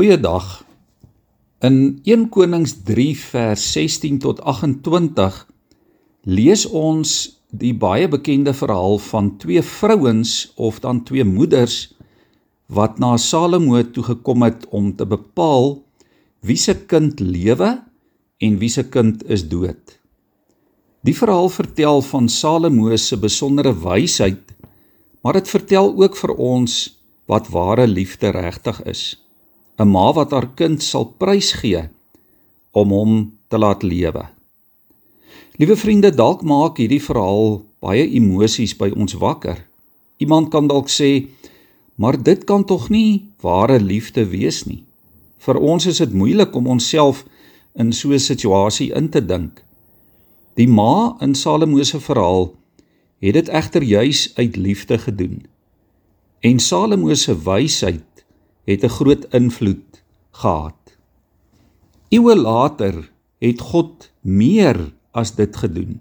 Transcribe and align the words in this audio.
Goeiedag. 0.00 0.64
In 1.60 2.00
1 2.08 2.30
Konings 2.32 2.72
3 2.88 3.18
vers 3.20 3.64
16 3.72 4.18
tot 4.24 4.40
28 4.40 5.36
lees 6.24 6.62
ons 6.64 7.10
die 7.52 7.74
baie 7.76 8.08
bekende 8.08 8.54
verhaal 8.56 8.96
van 9.10 9.28
twee 9.36 9.60
vrouens 9.60 10.32
of 10.56 10.80
dan 10.80 11.02
twee 11.04 11.28
moeders 11.28 11.76
wat 12.72 12.96
na 12.96 13.12
Salomo 13.20 13.84
toe 13.92 14.08
gekom 14.08 14.48
het 14.48 14.64
om 14.72 14.88
te 14.96 15.04
bepaal 15.04 15.82
wie 16.48 16.56
se 16.56 16.78
kind 16.88 17.20
lewe 17.20 17.76
en 18.40 18.58
wie 18.64 18.72
se 18.72 18.88
kind 18.88 19.28
is 19.28 19.44
dood. 19.52 19.98
Die 21.04 21.18
verhaal 21.22 21.52
vertel 21.60 22.00
van 22.08 22.32
Salomo 22.40 22.96
se 22.96 23.20
besondere 23.20 23.76
wysheid, 23.84 24.56
maar 25.20 25.36
dit 25.36 25.56
vertel 25.58 25.92
ook 25.92 26.16
vir 26.16 26.38
ons 26.40 26.86
wat 27.28 27.52
ware 27.52 27.84
liefde 27.84 28.32
regtig 28.32 28.86
is. 28.88 29.10
'n 29.80 29.88
ma 29.88 30.12
wat 30.12 30.30
haar 30.36 30.48
kind 30.60 30.82
sal 30.82 31.06
prysgee 31.16 31.88
om 32.76 32.92
hom 32.92 33.12
te 33.48 33.58
laat 33.58 33.82
lewe. 33.82 34.24
Liewe 35.56 35.76
vriende, 35.76 36.10
dalk 36.12 36.42
maak 36.42 36.76
hierdie 36.76 37.02
verhaal 37.02 37.62
baie 37.80 38.04
emosies 38.18 38.76
by 38.76 38.90
ons 38.92 39.16
wakker. 39.16 39.56
Iemand 40.20 40.50
kan 40.52 40.68
dalk 40.68 40.88
sê, 40.92 41.28
maar 41.96 42.16
dit 42.22 42.44
kan 42.44 42.64
tog 42.64 42.90
nie 42.92 43.24
ware 43.40 43.80
liefde 43.80 44.26
wees 44.28 44.66
nie. 44.68 44.84
Vir 45.40 45.56
ons 45.56 45.86
is 45.86 45.98
dit 46.04 46.12
moeilik 46.12 46.54
om 46.56 46.68
onsself 46.68 47.24
in 47.74 47.92
so 47.92 48.12
'n 48.12 48.18
situasie 48.18 48.92
in 48.92 49.08
te 49.08 49.20
dink. 49.20 49.62
Die 50.56 50.68
ma 50.68 51.16
in 51.20 51.34
Salomo 51.34 51.82
se 51.82 52.00
verhaal 52.00 52.52
het 53.20 53.34
dit 53.34 53.48
egter 53.48 53.82
juis 53.82 54.32
uit 54.36 54.56
liefde 54.56 54.98
gedoen. 54.98 55.46
En 56.40 56.58
Salomo 56.58 57.14
se 57.14 57.42
wysheid 57.42 58.00
het 58.70 58.84
'n 58.84 58.96
groot 58.98 59.24
invloed 59.34 60.02
gehad. 60.30 60.80
Eeue 62.08 62.36
later 62.36 63.10
het 63.38 63.60
God 63.60 64.10
meer 64.20 64.92
as 65.12 65.34
dit 65.34 65.56
gedoen. 65.56 66.00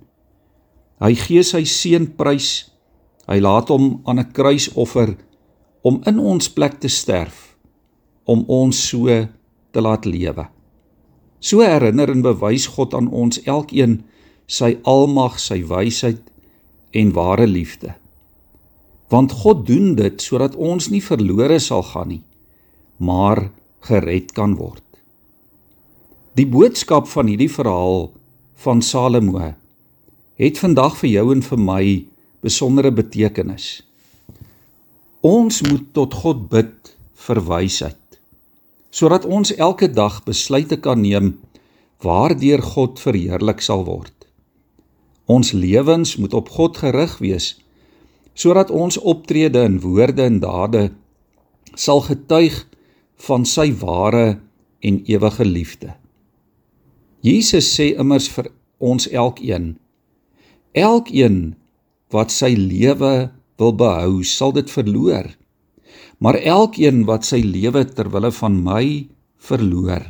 Hy 0.99 1.15
gee 1.15 1.43
sy 1.43 1.63
seun 1.63 2.15
prys. 2.15 2.71
Hy 3.27 3.39
laat 3.39 3.69
hom 3.69 4.01
aan 4.05 4.19
'n 4.19 4.31
kruisoffer 4.31 5.15
om 5.81 6.01
in 6.05 6.19
ons 6.19 6.49
plek 6.49 6.79
te 6.79 6.87
sterf 6.87 7.55
om 8.25 8.43
ons 8.47 8.87
so 8.89 9.27
te 9.71 9.81
laat 9.81 10.05
lewe. 10.05 10.47
So 11.39 11.63
herinner 11.63 12.09
en 12.11 12.21
bewys 12.21 12.67
God 12.67 12.93
aan 12.93 13.07
ons 13.09 13.41
elkeen 13.43 14.03
sy 14.45 14.77
almag, 14.83 15.39
sy 15.39 15.63
wysheid 15.63 16.21
en 16.91 17.13
ware 17.13 17.47
liefde. 17.47 17.95
Want 19.09 19.31
God 19.31 19.65
doen 19.67 19.95
dit 19.95 20.21
sodat 20.21 20.55
ons 20.55 20.89
nie 20.89 21.01
verlore 21.01 21.59
sal 21.59 21.83
gaan 21.83 22.07
nie, 22.07 22.23
maar 22.99 23.47
gered 23.87 24.33
kan 24.35 24.57
word. 24.59 24.83
Die 26.35 26.47
boodskap 26.47 27.07
van 27.11 27.27
hierdie 27.31 27.51
verhaal 27.51 28.09
van 28.63 28.83
Salomo 28.83 29.53
het 30.39 30.59
vandag 30.59 30.97
vir 31.01 31.09
jou 31.09 31.25
en 31.33 31.43
vir 31.43 31.59
my 31.59 31.83
besondere 32.43 32.91
betekenis. 32.95 33.81
Ons 35.25 35.63
moet 35.67 35.87
tot 35.95 36.13
God 36.21 36.47
bid 36.51 36.93
vir 37.27 37.43
wysheid 37.47 37.95
sodat 38.89 39.25
ons 39.25 39.51
elke 39.53 39.85
dag 39.93 40.15
besluite 40.25 40.79
kan 40.81 41.01
neem 41.03 41.35
waardeur 42.01 42.61
God 42.63 42.97
verheerlik 42.97 43.61
sal 43.61 43.83
word. 43.85 44.13
Ons 45.29 45.51
lewens 45.53 46.15
moet 46.17 46.33
op 46.33 46.49
God 46.49 46.79
gerig 46.81 47.17
wees 47.21 47.51
sodat 48.33 48.71
ons 48.71 48.97
optrede 48.97 49.61
in 49.67 49.77
woorde 49.83 50.25
en 50.25 50.39
dade 50.41 50.83
sal 51.75 52.01
getuig 52.07 52.63
van 53.27 53.45
sy 53.45 53.71
ware 53.81 54.39
en 54.85 55.01
ewige 55.09 55.45
liefde. 55.45 55.93
Jesus 57.25 57.67
sê 57.75 57.91
immers 57.99 58.29
vir 58.31 58.47
ons 58.79 59.09
elkeen: 59.11 59.73
Elkeen 60.71 61.55
wat 62.13 62.31
sy 62.31 62.53
lewe 62.55 63.29
wil 63.59 63.75
behou, 63.75 64.23
sal 64.23 64.55
dit 64.55 64.71
verloor. 64.71 65.27
Maar 66.19 66.39
elkeen 66.39 67.03
wat 67.07 67.27
sy 67.27 67.41
lewe 67.43 67.83
ter 67.87 68.09
wille 68.11 68.31
van 68.35 68.57
my 68.63 68.85
verloor, 69.39 70.03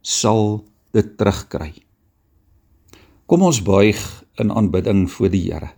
sal 0.00 0.64
dit 0.96 1.08
terugkry. 1.18 1.72
Kom 3.26 3.42
ons 3.44 3.60
buig 3.64 4.00
in 4.40 4.52
aanbidding 4.52 5.06
voor 5.10 5.32
die 5.32 5.42
Here. 5.48 5.72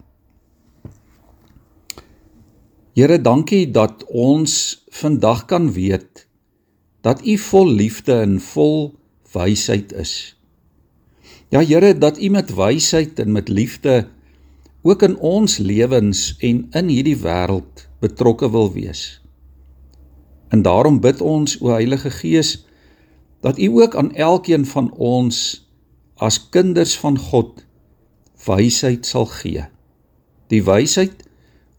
Here, 2.98 3.18
dankie 3.22 3.66
dat 3.70 4.02
ons 4.10 4.52
vandag 4.90 5.46
kan 5.50 5.70
weet 5.72 6.27
dat 7.08 7.24
U 7.24 7.38
vol 7.40 7.70
liefde 7.72 8.20
en 8.20 8.36
vol 8.40 8.92
wysheid 9.32 9.92
is. 9.96 10.36
Ja 11.48 11.62
Here, 11.64 11.94
dat 11.98 12.20
U 12.20 12.28
met 12.28 12.52
wysheid 12.54 13.18
en 13.18 13.32
met 13.32 13.48
liefde 13.48 14.08
ook 14.82 15.02
in 15.02 15.16
ons 15.16 15.56
lewens 15.56 16.36
en 16.38 16.66
in 16.70 16.90
hierdie 16.92 17.16
wêreld 17.16 17.86
betrokke 18.04 18.50
wil 18.52 18.68
wees. 18.72 19.22
En 20.48 20.62
daarom 20.62 21.00
bid 21.00 21.20
ons 21.20 21.56
o 21.60 21.72
Heilige 21.72 22.10
Gees 22.10 22.66
dat 23.40 23.58
U 23.58 23.68
ook 23.80 23.96
aan 23.96 24.12
elkeen 24.14 24.66
van 24.66 24.90
ons 24.92 25.64
as 26.14 26.36
kinders 26.48 26.98
van 26.98 27.16
God 27.18 27.64
wysheid 28.44 29.06
sal 29.06 29.26
gee. 29.32 29.64
Die 30.52 30.60
wysheid 30.64 31.24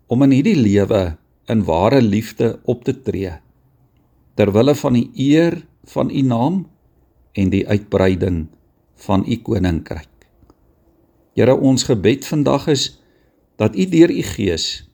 om 0.07 0.25
in 0.25 0.33
hierdie 0.33 0.57
lewe 0.57 1.03
in 1.45 1.63
ware 1.69 2.01
liefde 2.01 2.57
op 2.65 2.83
te 2.83 2.97
tree 3.01 3.37
ter 4.39 4.53
wille 4.55 4.71
van 4.79 4.95
die 4.95 5.09
eer 5.19 5.57
van 5.91 6.07
u 6.07 6.21
naam 6.23 6.61
en 7.35 7.49
die 7.51 7.65
uitbreiding 7.67 8.45
van 9.03 9.25
u 9.27 9.35
koninkryk. 9.43 10.07
Here 11.35 11.55
ons 11.55 11.83
gebed 11.83 12.23
vandag 12.27 12.69
is 12.71 12.85
dat 13.59 13.75
u 13.75 13.83
deur 13.91 14.11
u 14.11 14.23
gees 14.31 14.87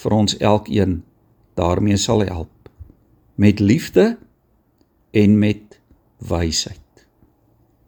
vir 0.00 0.16
ons 0.16 0.36
elkeen 0.40 1.02
daarmee 1.60 2.00
sal 2.00 2.24
help 2.24 2.72
met 3.36 3.60
liefde 3.60 4.16
en 5.12 5.38
met 5.38 5.80
wysheid. 6.24 7.06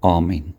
Amen. 0.05 0.58